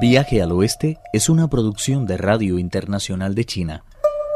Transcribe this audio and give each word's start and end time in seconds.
Viaje 0.00 0.42
al 0.42 0.50
Oeste 0.50 0.98
es 1.12 1.28
una 1.28 1.48
producción 1.48 2.04
de 2.04 2.16
Radio 2.16 2.58
Internacional 2.58 3.34
de 3.34 3.44
China, 3.44 3.84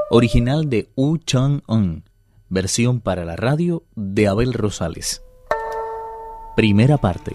original 0.08 0.70
de 0.70 0.88
Wu 0.94 1.18
Chang-un, 1.18 2.04
versión 2.48 3.00
para 3.00 3.24
la 3.24 3.34
radio 3.34 3.84
de 3.96 4.28
Abel 4.28 4.52
Rosales. 4.52 5.22
Primera 6.54 6.98
parte. 6.98 7.34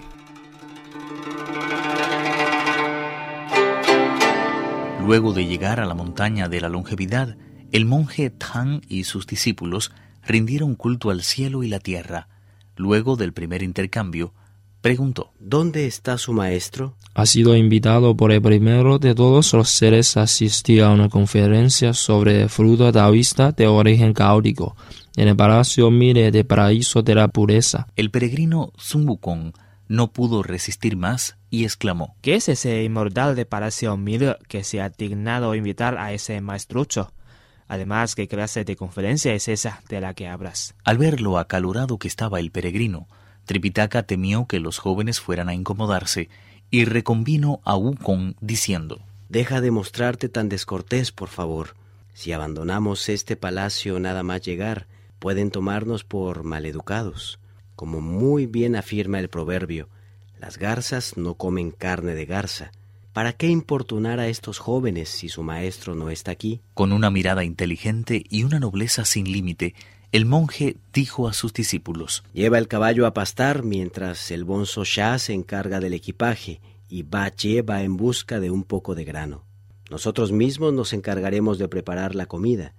Luego 5.01 5.33
de 5.33 5.45
llegar 5.45 5.81
a 5.81 5.85
la 5.85 5.93
montaña 5.93 6.47
de 6.47 6.61
la 6.61 6.69
longevidad, 6.69 7.35
el 7.71 7.85
monje 7.85 8.29
Tang 8.29 8.81
y 8.87 9.03
sus 9.03 9.27
discípulos 9.27 9.91
rindieron 10.25 10.75
culto 10.75 11.09
al 11.09 11.23
cielo 11.23 11.61
y 11.61 11.67
la 11.67 11.79
tierra. 11.79 12.29
Luego 12.77 13.17
del 13.17 13.33
primer 13.33 13.63
intercambio, 13.63 14.33
preguntó, 14.83 15.31
¿Dónde 15.39 15.87
está 15.87 16.17
su 16.17 16.33
maestro? 16.33 16.97
Ha 17.15 17.25
sido 17.25 17.55
invitado 17.55 18.17
por 18.17 18.33
el 18.33 18.41
primero 18.41 18.99
de 18.99 19.15
todos 19.15 19.53
los 19.53 19.69
seres 19.69 20.17
a 20.17 20.23
asistir 20.23 20.83
a 20.83 20.91
una 20.91 21.07
conferencia 21.07 21.93
sobre 21.93 22.43
el 22.43 22.49
fruto 22.49 22.91
taoísta 22.91 23.53
de 23.53 23.65
origen 23.65 24.13
caótico 24.13 24.75
en 25.15 25.29
el 25.29 25.37
Palacio 25.37 25.89
Mire 25.89 26.31
de 26.31 26.43
Paraíso 26.43 27.01
de 27.01 27.15
la 27.15 27.29
Pureza. 27.29 27.87
El 27.95 28.11
peregrino 28.11 28.73
Sun 28.77 29.07
Wukong 29.07 29.53
no 29.87 30.11
pudo 30.11 30.43
resistir 30.43 30.97
más 30.97 31.37
y 31.49 31.63
exclamó, 31.63 32.17
¿Qué 32.21 32.35
es 32.35 32.49
ese 32.49 32.83
inmortal 32.83 33.37
de 33.37 33.45
Palacio 33.45 33.95
Mire 33.95 34.35
que 34.49 34.65
se 34.65 34.81
ha 34.81 34.89
dignado 34.89 35.55
invitar 35.55 35.97
a 35.97 36.11
ese 36.11 36.41
maestrucho? 36.41 37.13
Además, 37.69 38.15
¿qué 38.15 38.27
clase 38.27 38.65
de 38.65 38.75
conferencia 38.75 39.33
es 39.33 39.47
esa 39.47 39.81
de 39.87 40.01
la 40.01 40.13
que 40.13 40.27
hablas? 40.27 40.75
Al 40.83 40.97
ver 40.97 41.21
lo 41.21 41.37
acalorado 41.37 41.97
que 41.97 42.09
estaba 42.09 42.41
el 42.41 42.51
peregrino, 42.51 43.07
Tripitaka 43.45 44.03
temió 44.03 44.47
que 44.47 44.59
los 44.59 44.79
jóvenes 44.79 45.19
fueran 45.19 45.49
a 45.49 45.53
incomodarse 45.53 46.29
y 46.71 46.85
reconvino 46.85 47.61
a 47.65 47.75
Wukong 47.75 48.35
diciendo, 48.41 49.01
Deja 49.29 49.61
de 49.61 49.71
mostrarte 49.71 50.29
tan 50.29 50.49
descortés, 50.49 51.11
por 51.11 51.29
favor. 51.29 51.75
Si 52.13 52.31
abandonamos 52.31 53.09
este 53.09 53.35
palacio 53.35 53.99
nada 53.99 54.23
más 54.23 54.41
llegar, 54.41 54.87
pueden 55.19 55.51
tomarnos 55.51 56.03
por 56.03 56.43
maleducados. 56.43 57.39
Como 57.75 58.01
muy 58.01 58.45
bien 58.45 58.75
afirma 58.75 59.19
el 59.19 59.29
proverbio, 59.29 59.89
las 60.39 60.57
garzas 60.57 61.17
no 61.17 61.35
comen 61.35 61.71
carne 61.71 62.13
de 62.13 62.25
garza. 62.25 62.71
¿Para 63.13 63.33
qué 63.33 63.47
importunar 63.47 64.19
a 64.19 64.27
estos 64.27 64.59
jóvenes 64.59 65.09
si 65.09 65.29
su 65.29 65.43
maestro 65.43 65.95
no 65.95 66.09
está 66.09 66.31
aquí? 66.31 66.61
Con 66.73 66.91
una 66.91 67.09
mirada 67.09 67.43
inteligente 67.43 68.23
y 68.29 68.43
una 68.43 68.59
nobleza 68.59 69.05
sin 69.05 69.31
límite, 69.31 69.75
el 70.13 70.27
monje 70.27 70.77
dijo 70.93 71.27
a 71.27 71.33
sus 71.33 71.53
discípulos, 71.53 72.23
Lleva 72.33 72.59
el 72.59 72.67
caballo 72.67 73.07
a 73.07 73.15
pastar 73.15 73.63
mientras 73.63 74.29
el 74.29 74.43
bonzo 74.43 74.83
Shah 74.83 75.17
se 75.17 75.33
encarga 75.33 75.79
del 75.79 75.95
equipaje 75.95 76.61
y 76.87 77.01
Bache 77.01 77.63
va 77.63 77.81
en 77.81 77.97
busca 77.97 78.39
de 78.39 78.51
un 78.51 78.63
poco 78.63 78.93
de 78.93 79.05
grano. 79.05 79.43
Nosotros 79.89 80.31
mismos 80.31 80.71
nos 80.71 80.93
encargaremos 80.93 81.57
de 81.57 81.67
preparar 81.67 82.13
la 82.13 82.27
comida. 82.27 82.75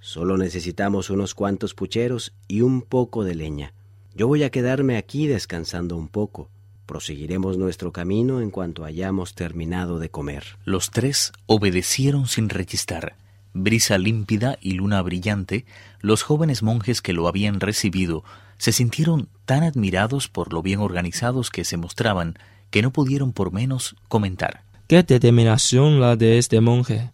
Solo 0.00 0.36
necesitamos 0.36 1.08
unos 1.08 1.34
cuantos 1.34 1.72
pucheros 1.72 2.34
y 2.46 2.60
un 2.60 2.82
poco 2.82 3.24
de 3.24 3.34
leña. 3.34 3.72
Yo 4.14 4.28
voy 4.28 4.42
a 4.42 4.50
quedarme 4.50 4.98
aquí 4.98 5.26
descansando 5.26 5.96
un 5.96 6.08
poco. 6.08 6.50
Proseguiremos 6.84 7.56
nuestro 7.56 7.90
camino 7.90 8.42
en 8.42 8.50
cuanto 8.50 8.84
hayamos 8.84 9.34
terminado 9.34 9.98
de 9.98 10.10
comer. 10.10 10.44
Los 10.66 10.90
tres 10.90 11.32
obedecieron 11.46 12.26
sin 12.26 12.50
rechistar. 12.50 13.16
Brisa 13.58 13.96
límpida 13.96 14.58
y 14.60 14.72
luna 14.72 15.00
brillante, 15.00 15.64
los 16.00 16.22
jóvenes 16.22 16.62
monjes 16.62 17.00
que 17.00 17.14
lo 17.14 17.26
habían 17.26 17.58
recibido 17.58 18.22
se 18.58 18.70
sintieron 18.70 19.28
tan 19.46 19.62
admirados 19.62 20.28
por 20.28 20.52
lo 20.52 20.62
bien 20.62 20.80
organizados 20.80 21.50
que 21.50 21.64
se 21.64 21.78
mostraban 21.78 22.38
que 22.70 22.82
no 22.82 22.90
pudieron 22.90 23.32
por 23.32 23.52
menos 23.52 23.96
comentar. 24.08 24.62
¡Qué 24.88 25.02
determinación 25.02 26.00
la 26.00 26.16
de 26.16 26.36
este 26.36 26.60
monje! 26.60 27.10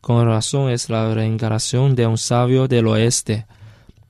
Con 0.00 0.24
razón 0.26 0.70
es 0.70 0.90
la 0.90 1.12
reencarnación 1.12 1.96
de 1.96 2.06
un 2.06 2.18
sabio 2.18 2.68
del 2.68 2.86
oeste. 2.86 3.46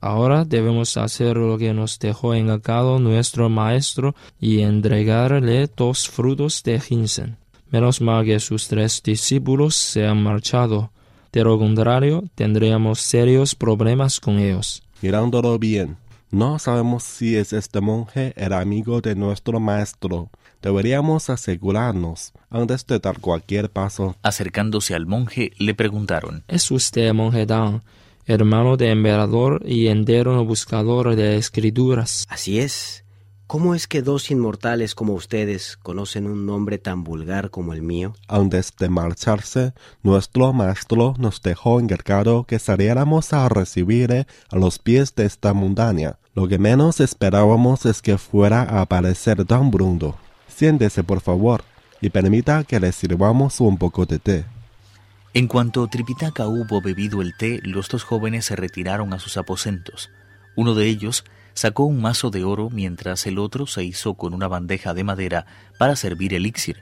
Ahora 0.01 0.45
debemos 0.45 0.97
hacer 0.97 1.35
lo 1.35 1.57
que 1.57 1.73
nos 1.73 1.97
dejó 1.97 2.35
encargado 2.35 2.99
nuestro 2.99 3.49
maestro 3.49 4.13
y 4.39 4.59
entregarle 4.61 5.67
dos 5.75 6.09
frutos 6.09 6.61
de 6.61 6.79
ginseng. 6.79 7.37
Menos 7.71 8.01
mal 8.01 8.23
que 8.23 8.39
sus 8.39 8.67
tres 8.67 9.01
discípulos 9.03 9.75
se 9.75 10.05
han 10.05 10.21
marchado. 10.21 10.91
De 11.35 11.43
lo 11.43 11.59
contrario, 11.59 12.23
tendríamos 12.33 13.01
serios 13.01 13.55
problemas 13.55 14.21
con 14.21 14.39
ellos. 14.39 14.81
Mirándolo 15.01 15.59
bien, 15.59 15.97
no 16.31 16.59
sabemos 16.59 17.03
si 17.03 17.35
es 17.35 17.51
este 17.51 17.81
monje 17.81 18.31
el 18.37 18.53
amigo 18.53 19.01
de 19.01 19.15
nuestro 19.15 19.59
maestro. 19.59 20.29
Deberíamos 20.61 21.29
asegurarnos 21.29 22.31
antes 22.49 22.87
de 22.87 22.99
dar 22.99 23.19
cualquier 23.19 23.69
paso. 23.69 24.15
Acercándose 24.23 24.95
al 24.95 25.07
monje, 25.07 25.51
le 25.57 25.73
preguntaron, 25.73 26.45
¿Es 26.47 26.71
usted 26.71 27.11
monje 27.11 27.45
Dan, 27.45 27.83
hermano 28.25 28.77
de 28.77 28.91
emperador 28.91 29.61
y 29.65 29.87
entero 29.87 30.45
buscador 30.45 31.17
de 31.17 31.35
escrituras? 31.35 32.25
Así 32.29 32.59
es. 32.59 33.04
¿Cómo 33.47 33.75
es 33.75 33.85
que 33.87 34.01
dos 34.01 34.31
inmortales 34.31 34.95
como 34.95 35.13
ustedes 35.13 35.77
conocen 35.77 36.25
un 36.25 36.47
nombre 36.47 36.79
tan 36.79 37.03
vulgar 37.03 37.51
como 37.51 37.73
el 37.73 37.83
mío? 37.83 38.15
Antes 38.27 38.73
de 38.79 38.89
marcharse, 38.89 39.73
nuestro 40.01 40.51
maestro 40.51 41.13
nos 41.19 41.43
dejó 41.43 41.79
encargado 41.79 42.45
que 42.45 42.57
saliéramos 42.57 43.33
a 43.33 43.47
recibirle 43.47 44.25
a 44.49 44.55
los 44.55 44.79
pies 44.79 45.13
de 45.13 45.25
esta 45.25 45.53
montaña. 45.53 46.17
Lo 46.33 46.47
que 46.47 46.57
menos 46.57 46.99
esperábamos 46.99 47.85
es 47.85 48.01
que 48.01 48.17
fuera 48.17 48.63
a 48.63 48.81
aparecer 48.81 49.45
tan 49.45 49.69
pronto. 49.69 50.17
Siéntese, 50.47 51.03
por 51.03 51.21
favor, 51.21 51.63
y 52.01 52.09
permita 52.09 52.63
que 52.63 52.79
le 52.79 52.91
sirvamos 52.91 53.61
un 53.61 53.77
poco 53.77 54.07
de 54.07 54.17
té. 54.17 54.45
En 55.35 55.47
cuanto 55.47 55.85
Tripitaka 55.87 56.47
hubo 56.47 56.81
bebido 56.81 57.21
el 57.21 57.37
té, 57.37 57.59
los 57.61 57.89
dos 57.89 58.03
jóvenes 58.03 58.45
se 58.45 58.55
retiraron 58.55 59.13
a 59.13 59.19
sus 59.19 59.37
aposentos. 59.37 60.09
Uno 60.55 60.73
de 60.73 60.87
ellos 60.87 61.25
sacó 61.55 61.85
un 61.85 62.01
mazo 62.01 62.29
de 62.29 62.43
oro 62.43 62.69
mientras 62.69 63.25
el 63.25 63.39
otro 63.39 63.65
se 63.65 63.83
hizo 63.83 64.13
con 64.13 64.33
una 64.33 64.47
bandeja 64.47 64.93
de 64.93 65.03
madera 65.03 65.47
para 65.79 65.95
servir 65.95 66.33
elixir. 66.33 66.77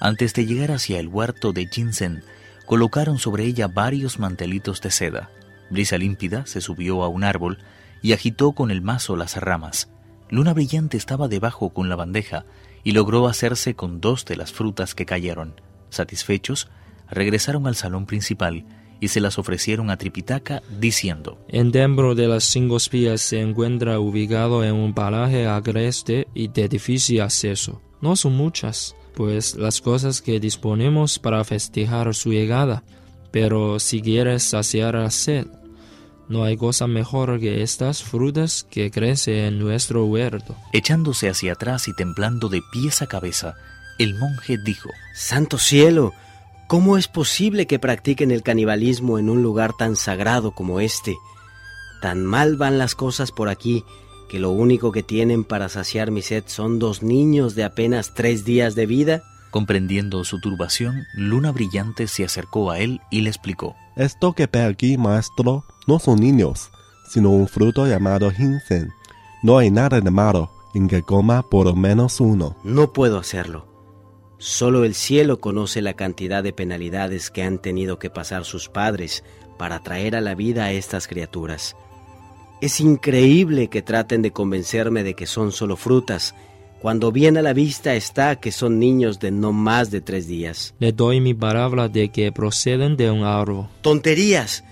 Antes 0.00 0.32
de 0.34 0.46
llegar 0.46 0.70
hacia 0.70 1.00
el 1.00 1.08
huerto 1.08 1.52
de 1.52 1.66
ginseng, 1.66 2.22
colocaron 2.66 3.18
sobre 3.18 3.44
ella 3.44 3.66
varios 3.66 4.18
mantelitos 4.18 4.80
de 4.80 4.90
seda. 4.90 5.30
Brisa 5.70 5.98
límpida 5.98 6.46
se 6.46 6.60
subió 6.60 7.02
a 7.02 7.08
un 7.08 7.24
árbol 7.24 7.58
y 8.02 8.12
agitó 8.12 8.52
con 8.52 8.70
el 8.70 8.82
mazo 8.82 9.16
las 9.16 9.36
ramas. 9.36 9.88
Luna 10.30 10.52
brillante 10.52 10.96
estaba 10.96 11.26
debajo 11.26 11.70
con 11.70 11.88
la 11.88 11.96
bandeja 11.96 12.44
y 12.84 12.92
logró 12.92 13.26
hacerse 13.26 13.74
con 13.74 14.00
dos 14.00 14.24
de 14.24 14.36
las 14.36 14.52
frutas 14.52 14.94
que 14.94 15.06
cayeron. 15.06 15.60
Satisfechos, 15.90 16.68
regresaron 17.10 17.66
al 17.66 17.74
salón 17.74 18.06
principal 18.06 18.64
y 19.00 19.08
se 19.08 19.20
las 19.20 19.38
ofrecieron 19.38 19.90
a 19.90 19.96
Tripitaka 19.96 20.62
diciendo, 20.78 21.38
El 21.48 21.72
templo 21.72 22.14
de 22.14 22.28
las 22.28 22.44
cinco 22.44 22.76
espías 22.76 23.20
se 23.20 23.40
encuentra 23.40 24.00
ubicado 24.00 24.64
en 24.64 24.74
un 24.74 24.94
paraje 24.94 25.46
agreste 25.46 26.28
y 26.34 26.48
de 26.48 26.68
difícil 26.68 27.20
acceso. 27.20 27.80
No 28.00 28.16
son 28.16 28.36
muchas, 28.36 28.94
pues 29.14 29.56
las 29.56 29.80
cosas 29.80 30.22
que 30.22 30.40
disponemos 30.40 31.18
para 31.18 31.44
festejar 31.44 32.14
su 32.14 32.32
llegada, 32.32 32.84
pero 33.30 33.78
si 33.78 34.00
quieres 34.00 34.42
saciar 34.42 34.94
la 34.94 35.10
sed, 35.10 35.46
no 36.28 36.44
hay 36.44 36.56
cosa 36.56 36.86
mejor 36.86 37.40
que 37.40 37.62
estas 37.62 38.02
frutas 38.02 38.66
que 38.70 38.90
crecen 38.90 39.34
en 39.34 39.58
nuestro 39.58 40.04
huerto. 40.04 40.54
Echándose 40.72 41.30
hacia 41.30 41.52
atrás 41.52 41.88
y 41.88 41.94
temblando 41.94 42.48
de 42.48 42.62
pies 42.70 43.00
a 43.00 43.06
cabeza, 43.06 43.54
el 43.98 44.14
monje 44.14 44.56
dijo, 44.64 44.90
¡Santo 45.14 45.58
cielo! 45.58 46.12
¿Cómo 46.68 46.98
es 46.98 47.08
posible 47.08 47.66
que 47.66 47.78
practiquen 47.78 48.30
el 48.30 48.42
canibalismo 48.42 49.18
en 49.18 49.30
un 49.30 49.42
lugar 49.42 49.72
tan 49.78 49.96
sagrado 49.96 50.50
como 50.50 50.80
este? 50.80 51.16
Tan 52.02 52.26
mal 52.26 52.58
van 52.58 52.76
las 52.76 52.94
cosas 52.94 53.32
por 53.32 53.48
aquí 53.48 53.86
que 54.28 54.38
lo 54.38 54.50
único 54.50 54.92
que 54.92 55.02
tienen 55.02 55.44
para 55.44 55.70
saciar 55.70 56.10
mi 56.10 56.20
sed 56.20 56.44
son 56.46 56.78
dos 56.78 57.02
niños 57.02 57.54
de 57.54 57.64
apenas 57.64 58.12
tres 58.14 58.44
días 58.44 58.74
de 58.74 58.84
vida. 58.84 59.22
Comprendiendo 59.50 60.22
su 60.24 60.42
turbación, 60.42 61.04
Luna 61.14 61.52
Brillante 61.52 62.06
se 62.06 62.26
acercó 62.26 62.70
a 62.70 62.80
él 62.80 63.00
y 63.10 63.22
le 63.22 63.30
explicó. 63.30 63.74
Esto 63.96 64.34
que 64.34 64.46
ve 64.46 64.62
aquí, 64.62 64.98
maestro, 64.98 65.64
no 65.86 65.98
son 65.98 66.20
niños, 66.20 66.70
sino 67.08 67.30
un 67.30 67.48
fruto 67.48 67.86
llamado 67.86 68.30
ginseng. 68.30 68.92
No 69.42 69.56
hay 69.56 69.70
nada 69.70 70.02
de 70.02 70.10
malo 70.10 70.50
en 70.74 70.86
que 70.86 71.02
coma 71.02 71.48
por 71.48 71.64
lo 71.64 71.74
menos 71.74 72.20
uno. 72.20 72.56
No 72.62 72.92
puedo 72.92 73.18
hacerlo. 73.18 73.67
Solo 74.38 74.84
el 74.84 74.94
cielo 74.94 75.40
conoce 75.40 75.82
la 75.82 75.94
cantidad 75.94 76.44
de 76.44 76.52
penalidades 76.52 77.30
que 77.30 77.42
han 77.42 77.58
tenido 77.58 77.98
que 77.98 78.08
pasar 78.08 78.44
sus 78.44 78.68
padres 78.68 79.24
para 79.58 79.80
traer 79.82 80.14
a 80.14 80.20
la 80.20 80.36
vida 80.36 80.64
a 80.64 80.72
estas 80.72 81.08
criaturas. 81.08 81.74
Es 82.60 82.80
increíble 82.80 83.68
que 83.68 83.82
traten 83.82 84.22
de 84.22 84.32
convencerme 84.32 85.02
de 85.02 85.14
que 85.14 85.26
son 85.26 85.50
solo 85.50 85.76
frutas, 85.76 86.34
cuando 86.80 87.10
bien 87.10 87.36
a 87.36 87.42
la 87.42 87.52
vista 87.52 87.94
está 87.94 88.36
que 88.36 88.52
son 88.52 88.78
niños 88.78 89.18
de 89.18 89.32
no 89.32 89.52
más 89.52 89.90
de 89.90 90.00
tres 90.00 90.28
días. 90.28 90.74
Le 90.78 90.92
doy 90.92 91.20
mi 91.20 91.34
palabra 91.34 91.88
de 91.88 92.10
que 92.10 92.30
proceden 92.30 92.96
de 92.96 93.10
un 93.10 93.24
árbol. 93.24 93.66
¡Tonterías! 93.80 94.64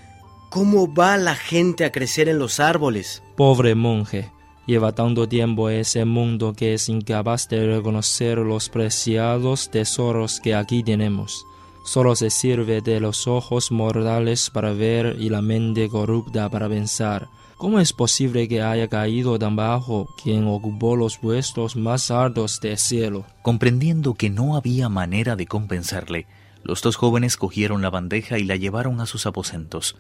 ¿Cómo 0.49 0.93
va 0.93 1.17
la 1.17 1.35
gente 1.35 1.85
a 1.85 1.91
crecer 1.91 2.29
en 2.29 2.39
los 2.39 2.61
árboles? 2.61 3.23
Pobre 3.37 3.75
monje, 3.75 4.31
Lleva 4.67 4.93
tanto 4.93 5.29
tiempo 5.29 5.71
ese 5.71 6.05
mundo 6.05 6.53
que 6.53 6.75
es 6.75 6.89
incapaz 6.89 7.49
de 7.49 7.67
reconocer 7.77 8.39
los 8.39 8.69
preciados 8.69 9.71
tesoros 9.71 10.41
que 10.41 10.57
aquí 10.57 10.83
tenemos. 10.83 11.47
Solo 11.85 12.17
se 12.17 12.31
sirve 12.31 12.81
de 12.81 12.99
los 12.99 13.29
ojos 13.29 13.71
mortales 13.71 14.51
para 14.51 14.73
ver 14.73 15.17
y 15.21 15.29
la 15.29 15.41
mente 15.41 15.89
corrupta 15.89 16.51
para 16.51 16.69
pensar. 16.69 17.29
¿Cómo 17.57 17.79
es 17.79 17.93
posible 17.93 18.49
que 18.49 18.61
haya 18.61 18.89
caído 18.89 19.39
tan 19.39 19.55
bajo 19.55 20.09
quien 20.21 20.49
ocupó 20.49 20.97
los 20.97 21.17
puestos 21.17 21.77
más 21.77 22.11
altos 22.11 22.61
del 22.61 22.77
cielo? 22.77 23.25
Comprendiendo 23.43 24.15
que 24.15 24.31
no 24.31 24.57
había 24.57 24.89
manera 24.89 25.37
de 25.37 25.47
compensarle, 25.47 26.27
los 26.65 26.83
dos 26.83 26.97
jóvenes 26.97 27.37
cogieron 27.37 27.83
la 27.83 27.91
bandeja 27.91 28.39
y 28.41 28.45
la 28.45 28.57
llevaron 28.57 29.01
a 29.01 29.07
sus 29.07 29.27
aposentos. 29.27 29.97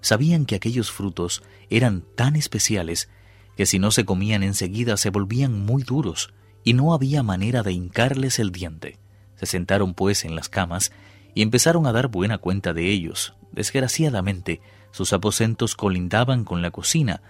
Sabían 0.00 0.44
que 0.44 0.56
aquellos 0.56 0.90
frutos 0.90 1.44
eran 1.70 2.04
tan 2.16 2.34
especiales 2.34 3.08
que 3.56 3.66
si 3.66 3.78
no 3.78 3.90
se 3.90 4.04
comían 4.04 4.42
enseguida 4.42 4.96
se 4.96 5.10
volvían 5.10 5.64
muy 5.64 5.82
duros 5.82 6.32
y 6.62 6.74
no 6.74 6.92
había 6.92 7.22
manera 7.22 7.62
de 7.62 7.72
hincarles 7.72 8.38
el 8.38 8.52
diente. 8.52 8.98
Se 9.36 9.46
sentaron 9.46 9.94
pues 9.94 10.24
en 10.24 10.34
las 10.34 10.48
camas 10.48 10.92
y 11.34 11.42
empezaron 11.42 11.86
a 11.86 11.92
dar 11.92 12.08
buena 12.08 12.38
cuenta 12.38 12.72
de 12.72 12.90
ellos. 12.90 13.34
Desgraciadamente, 13.52 14.60
sus 14.90 15.12
aposentos 15.12 15.76
colindaban 15.76 16.44
con 16.44 16.62
la 16.62 16.70
cocina, 16.70 17.22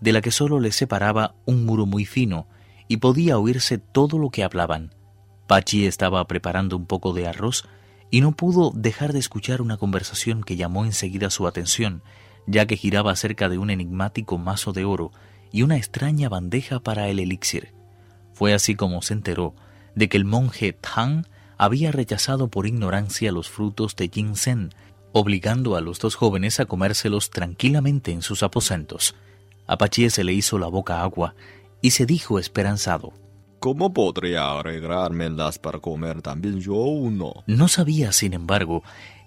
de 0.00 0.12
la 0.12 0.20
que 0.20 0.30
sólo 0.30 0.60
les 0.60 0.76
separaba 0.76 1.34
un 1.46 1.64
muro 1.64 1.86
muy 1.86 2.04
fino, 2.04 2.46
y 2.88 2.98
podía 2.98 3.38
oírse 3.38 3.78
todo 3.78 4.18
lo 4.18 4.30
que 4.30 4.44
hablaban. 4.44 4.94
Pachi 5.46 5.86
estaba 5.86 6.26
preparando 6.26 6.76
un 6.76 6.86
poco 6.86 7.12
de 7.12 7.26
arroz 7.26 7.66
y 8.10 8.20
no 8.20 8.32
pudo 8.32 8.70
dejar 8.74 9.12
de 9.12 9.18
escuchar 9.18 9.62
una 9.62 9.76
conversación 9.76 10.42
que 10.42 10.56
llamó 10.56 10.84
enseguida 10.84 11.30
su 11.30 11.46
atención, 11.46 12.02
ya 12.46 12.66
que 12.66 12.76
giraba 12.76 13.12
acerca 13.12 13.48
de 13.48 13.58
un 13.58 13.70
enigmático 13.70 14.38
mazo 14.38 14.72
de 14.72 14.84
oro 14.84 15.10
y 15.54 15.62
una 15.62 15.76
extraña 15.76 16.28
bandeja 16.28 16.80
para 16.80 17.06
el 17.08 17.20
elixir. 17.20 17.72
Fue 18.32 18.54
así 18.54 18.74
como 18.74 19.02
se 19.02 19.14
enteró 19.14 19.54
de 19.94 20.08
que 20.08 20.16
el 20.16 20.24
monje 20.24 20.72
Tang 20.72 21.28
había 21.56 21.92
rechazado 21.92 22.48
por 22.48 22.66
ignorancia 22.66 23.30
los 23.30 23.48
frutos 23.48 23.94
de 23.94 24.10
ginseng, 24.12 24.70
obligando 25.12 25.76
a 25.76 25.80
los 25.80 26.00
dos 26.00 26.16
jóvenes 26.16 26.58
a 26.58 26.64
comérselos 26.64 27.30
tranquilamente 27.30 28.10
en 28.10 28.22
sus 28.22 28.42
aposentos. 28.42 29.14
A 29.68 29.78
se 30.10 30.24
le 30.24 30.32
hizo 30.32 30.58
la 30.58 30.66
boca 30.66 31.02
agua 31.02 31.36
y 31.80 31.92
se 31.92 32.04
dijo 32.04 32.40
esperanzado. 32.40 33.12
¿Cómo 33.60 33.94
podría 33.94 34.58
arreglármelas 34.58 35.60
para 35.60 35.78
comer 35.78 36.20
también 36.20 36.58
yo 36.58 36.74
uno? 36.74 37.44
No 37.46 37.68
sabía, 37.68 38.10
sin 38.10 38.34
embargo, 38.34 38.82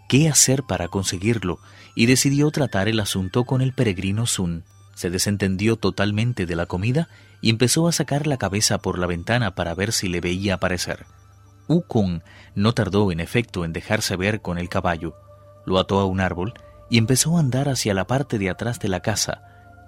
qué 0.10 0.28
hacer 0.28 0.64
para 0.64 0.90
conseguirlo 0.90 1.60
y 1.96 2.06
decidió 2.06 2.52
tratar 2.52 2.90
el 2.90 3.00
asunto 3.00 3.46
con 3.46 3.62
el 3.62 3.72
peregrino 3.72 4.28
Sun 4.28 4.66
se 4.98 5.12
desentendió 5.12 5.76
totalmente 5.76 6.48
de 6.48 6.56
la 6.56 6.66
comida 6.66 7.08
y 7.40 7.52
empezó 7.52 7.88
a 7.88 7.92
sacar 7.92 8.26
la 8.26 8.38
cabeza 8.38 8.80
por 8.80 8.98
la 8.98 9.06
ventana 9.06 9.54
para 9.54 9.76
ver 9.76 9.94
si 9.94 10.08
le 10.08 10.22
veía 10.22 10.56
aparecer. 10.56 11.06
Ukon 11.68 12.24
no 12.56 12.74
tardó 12.74 13.12
en 13.12 13.20
efecto 13.20 13.64
en 13.64 13.74
dejarse 13.74 14.16
ver 14.16 14.42
con 14.42 14.58
el 14.58 14.70
caballo. 14.70 15.14
Lo 15.68 15.78
ató 15.78 16.00
a 16.00 16.06
un 16.06 16.20
árbol 16.20 16.56
y 16.90 16.98
empezó 16.98 17.38
a 17.38 17.42
andar 17.42 17.70
hacia 17.70 17.94
la 17.94 18.08
parte 18.08 18.40
de 18.40 18.50
atrás 18.50 18.80
de 18.80 18.88
la 18.88 19.02
casa, 19.02 19.44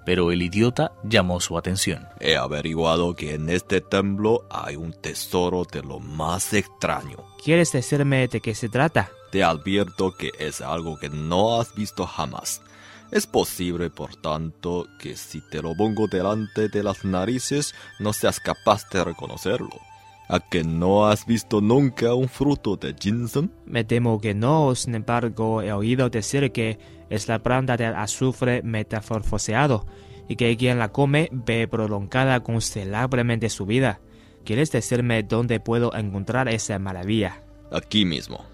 pero 0.06 0.30
el 0.30 0.42
idiota 0.42 0.92
llamó 1.02 1.40
su 1.40 1.58
atención. 1.58 2.06
He 2.20 2.36
averiguado 2.36 3.16
que 3.16 3.34
en 3.34 3.48
este 3.48 3.80
templo 3.80 4.46
hay 4.48 4.76
un 4.76 4.92
tesoro 4.92 5.64
de 5.64 5.82
lo 5.82 5.98
más 5.98 6.52
extraño. 6.52 7.16
¿Quieres 7.42 7.72
decirme 7.72 8.28
de 8.28 8.40
qué 8.40 8.54
se 8.54 8.68
trata? 8.68 9.10
Te 9.32 9.42
advierto 9.42 10.16
que 10.16 10.30
es 10.38 10.60
algo 10.60 11.00
que 11.00 11.08
no 11.08 11.60
has 11.60 11.74
visto 11.74 12.06
jamás. 12.06 12.62
Es 13.12 13.26
posible, 13.26 13.90
por 13.90 14.14
tanto, 14.16 14.86
que 15.00 15.16
si 15.16 15.40
te 15.40 15.62
lo 15.62 15.74
pongo 15.74 16.06
delante 16.06 16.68
de 16.68 16.82
las 16.82 17.04
narices 17.04 17.74
no 17.98 18.12
seas 18.12 18.38
capaz 18.38 18.88
de 18.90 19.02
reconocerlo. 19.02 19.80
¿A 20.28 20.38
que 20.38 20.62
no 20.62 21.08
has 21.08 21.26
visto 21.26 21.60
nunca 21.60 22.14
un 22.14 22.28
fruto 22.28 22.76
de 22.76 22.94
ginseng? 22.94 23.50
Me 23.66 23.82
temo 23.82 24.20
que 24.20 24.32
no, 24.32 24.76
sin 24.76 24.94
embargo, 24.94 25.60
he 25.60 25.72
oído 25.72 26.08
decir 26.08 26.52
que 26.52 26.78
es 27.08 27.26
la 27.26 27.40
planta 27.40 27.76
del 27.76 27.96
azufre 27.96 28.62
metamorfoseado 28.62 29.86
y 30.28 30.36
que 30.36 30.56
quien 30.56 30.78
la 30.78 30.92
come 30.92 31.28
ve 31.32 31.66
prolongada 31.66 32.38
considerablemente 32.44 33.48
su 33.48 33.66
vida. 33.66 34.00
¿Quieres 34.44 34.70
decirme 34.70 35.24
dónde 35.24 35.58
puedo 35.58 35.92
encontrar 35.96 36.48
esa 36.48 36.78
maravilla? 36.78 37.42
Aquí 37.72 38.04
mismo. 38.04 38.44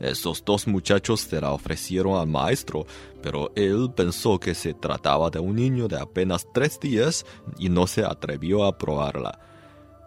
Esos 0.00 0.44
dos 0.44 0.66
muchachos 0.66 1.20
se 1.20 1.40
la 1.40 1.52
ofrecieron 1.52 2.18
al 2.18 2.26
maestro, 2.26 2.86
pero 3.22 3.52
él 3.54 3.90
pensó 3.94 4.38
que 4.38 4.54
se 4.54 4.74
trataba 4.74 5.30
de 5.30 5.38
un 5.38 5.56
niño 5.56 5.88
de 5.88 5.98
apenas 5.98 6.46
tres 6.52 6.78
días 6.80 7.24
y 7.58 7.68
no 7.68 7.86
se 7.86 8.04
atrevió 8.04 8.64
a 8.64 8.76
probarla. 8.76 9.38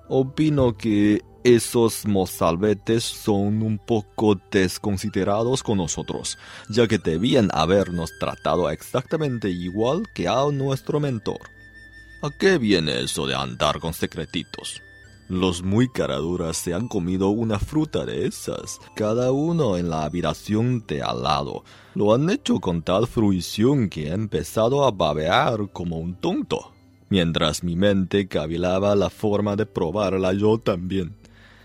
Opino 0.09 0.77
que 0.77 1.21
esos 1.43 2.05
mozalbetes 2.05 3.03
son 3.03 3.61
un 3.61 3.77
poco 3.77 4.39
desconsiderados 4.51 5.63
con 5.63 5.77
nosotros, 5.77 6.37
ya 6.69 6.87
que 6.87 6.97
debían 6.97 7.49
habernos 7.53 8.11
tratado 8.19 8.69
exactamente 8.69 9.49
igual 9.49 10.03
que 10.13 10.27
a 10.27 10.45
nuestro 10.51 10.99
mentor. 10.99 11.39
¿A 12.21 12.29
qué 12.37 12.57
viene 12.57 13.01
eso 13.01 13.27
de 13.27 13.35
andar 13.35 13.79
con 13.79 13.93
secretitos? 13.93 14.81
Los 15.29 15.61
muy 15.61 15.89
caraduras 15.89 16.55
se 16.55 16.73
han 16.73 16.87
comido 16.87 17.27
una 17.27 17.59
fruta 17.59 18.05
de 18.05 18.27
esas, 18.27 18.79
cada 18.95 19.33
uno 19.33 19.75
en 19.75 19.89
la 19.89 20.03
habitación 20.05 20.85
de 20.87 21.01
al 21.01 21.23
lado. 21.23 21.65
Lo 21.95 22.13
han 22.13 22.29
hecho 22.29 22.61
con 22.61 22.81
tal 22.81 23.07
fruición 23.07 23.89
que 23.89 24.07
he 24.07 24.13
empezado 24.13 24.85
a 24.85 24.91
babear 24.91 25.69
como 25.73 25.97
un 25.97 26.15
tonto, 26.15 26.71
mientras 27.09 27.61
mi 27.61 27.75
mente 27.75 28.29
cavilaba 28.29 28.95
la 28.95 29.09
forma 29.09 29.57
de 29.57 29.65
probarla 29.65 30.31
yo 30.31 30.59
también. 30.59 31.17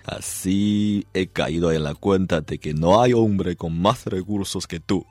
Así 0.05 1.07
he 1.15 1.29
caído 1.29 1.71
en 1.71 1.85
la 1.85 1.95
cuenta 1.95 2.41
de 2.41 2.59
que 2.59 2.75
no 2.75 3.01
hay 3.01 3.13
hombre 3.13 3.55
con 3.55 3.81
más 3.81 4.07
recursos 4.07 4.67
que 4.67 4.81
tú. 4.81 5.07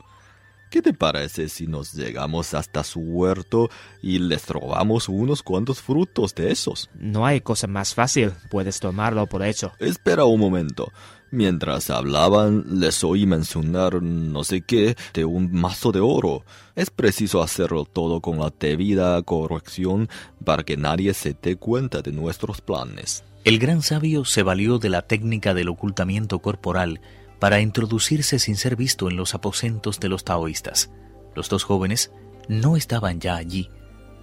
¿Qué 0.72 0.82
te 0.82 0.94
parece 0.94 1.50
si 1.50 1.68
nos 1.68 1.92
llegamos 1.92 2.54
hasta 2.54 2.86
su 2.86 3.02
huerto 3.02 3.70
y 4.02 4.20
les 4.20 4.48
robamos 4.48 5.10
unos 5.10 5.44
cuantos 5.44 5.82
frutos 5.82 6.34
de 6.34 6.50
esos? 6.50 6.90
No 6.98 7.26
hay 7.26 7.42
cosa 7.42 7.68
más 7.68 7.94
fácil, 7.94 8.32
puedes 8.50 8.80
tomarlo 8.80 9.28
por 9.28 9.44
hecho. 9.44 9.74
Espera 9.80 10.24
un 10.24 10.40
momento. 10.40 10.90
Mientras 11.30 11.90
hablaban, 11.90 12.64
les 12.80 13.04
oí 13.04 13.26
mencionar 13.26 14.02
no 14.02 14.46
sé 14.46 14.62
qué 14.62 14.96
de 15.14 15.26
un 15.26 15.52
mazo 15.52 15.92
de 15.92 16.00
oro. 16.00 16.46
Es 16.74 16.90
preciso 16.90 17.44
hacerlo 17.44 17.84
todo 17.84 18.22
con 18.22 18.40
la 18.40 18.50
debida 18.58 19.22
corrección 19.24 20.08
para 20.46 20.64
que 20.64 20.78
nadie 20.78 21.14
se 21.14 21.36
dé 21.42 21.58
cuenta 21.58 22.02
de 22.02 22.14
nuestros 22.14 22.62
planes. 22.62 23.26
El 23.44 23.60
gran 23.60 23.82
sabio 23.82 24.24
se 24.24 24.42
valió 24.42 24.78
de 24.78 24.88
la 24.88 25.02
técnica 25.02 25.54
del 25.54 25.68
ocultamiento 25.68 26.40
corporal 26.40 27.02
para 27.42 27.60
introducirse 27.60 28.38
sin 28.38 28.56
ser 28.56 28.76
visto 28.76 29.10
en 29.10 29.18
los 29.18 29.34
aposentos 29.34 30.00
de 30.00 30.10
los 30.10 30.24
taoístas. 30.24 30.92
Los 31.34 31.50
dos 31.50 31.64
jóvenes 31.64 32.12
no 32.48 32.78
estaban 32.78 33.20
ya 33.20 33.36
allí. 33.36 33.72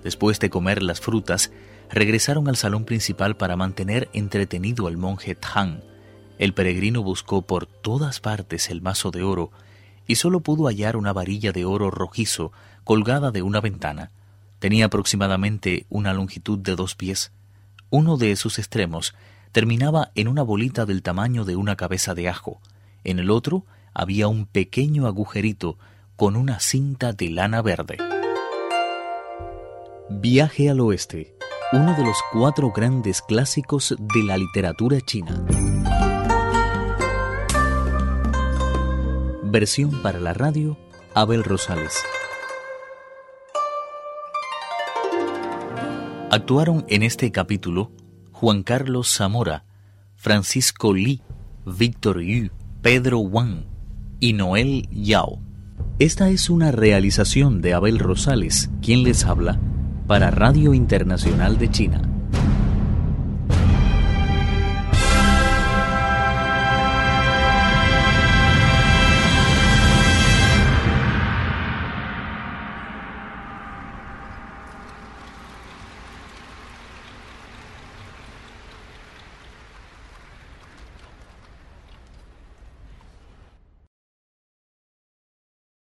Después 0.04 0.38
de 0.38 0.50
comer 0.50 0.84
las 0.84 1.00
frutas, 1.00 1.50
regresaron 1.90 2.46
al 2.46 2.54
salón 2.54 2.84
principal 2.84 3.36
para 3.36 3.56
mantener 3.56 4.08
entretenido 4.12 4.86
al 4.86 4.96
monje 4.96 5.34
Tang. 5.34 5.80
El 6.38 6.54
peregrino 6.54 7.02
buscó 7.02 7.42
por 7.42 7.66
todas 7.66 8.20
partes 8.20 8.70
el 8.70 8.82
mazo 8.82 9.10
de 9.10 9.24
oro 9.24 9.50
y 10.06 10.14
solo 10.14 10.38
pudo 10.38 10.68
hallar 10.68 10.96
una 10.96 11.12
varilla 11.12 11.50
de 11.50 11.64
oro 11.64 11.90
rojizo 11.90 12.52
colgada 12.84 13.32
de 13.32 13.42
una 13.42 13.60
ventana. 13.60 14.12
Tenía 14.60 14.84
aproximadamente 14.84 15.86
una 15.88 16.14
longitud 16.14 16.60
de 16.60 16.76
dos 16.76 16.94
pies. 16.94 17.32
Uno 17.90 18.16
de 18.16 18.36
sus 18.36 18.60
extremos 18.60 19.16
terminaba 19.50 20.12
en 20.14 20.28
una 20.28 20.42
bolita 20.42 20.86
del 20.86 21.02
tamaño 21.02 21.44
de 21.44 21.56
una 21.56 21.74
cabeza 21.74 22.14
de 22.14 22.28
ajo. 22.28 22.60
En 23.04 23.18
el 23.18 23.30
otro 23.30 23.64
había 23.94 24.28
un 24.28 24.46
pequeño 24.46 25.06
agujerito 25.06 25.78
con 26.16 26.36
una 26.36 26.60
cinta 26.60 27.12
de 27.12 27.30
lana 27.30 27.62
verde. 27.62 27.96
Viaje 30.10 30.70
al 30.70 30.80
oeste, 30.80 31.36
uno 31.72 31.94
de 31.94 32.04
los 32.04 32.16
cuatro 32.32 32.72
grandes 32.72 33.22
clásicos 33.22 33.94
de 33.98 34.22
la 34.22 34.36
literatura 34.36 35.00
china. 35.00 35.44
Versión 39.44 40.02
para 40.02 40.18
la 40.18 40.34
radio, 40.34 40.76
Abel 41.14 41.44
Rosales. 41.44 42.02
Actuaron 46.30 46.84
en 46.88 47.02
este 47.02 47.32
capítulo 47.32 47.90
Juan 48.32 48.62
Carlos 48.62 49.08
Zamora, 49.14 49.64
Francisco 50.16 50.92
Li, 50.92 51.22
Víctor 51.64 52.20
Yu, 52.20 52.50
Pedro 52.82 53.18
Wang 53.18 53.64
y 54.20 54.34
Noel 54.34 54.88
Yao. 54.92 55.40
Esta 55.98 56.30
es 56.30 56.48
una 56.48 56.70
realización 56.70 57.60
de 57.60 57.74
Abel 57.74 57.98
Rosales, 57.98 58.70
quien 58.80 59.02
les 59.02 59.24
habla, 59.24 59.58
para 60.06 60.30
Radio 60.30 60.74
Internacional 60.74 61.58
de 61.58 61.70
China. 61.70 62.07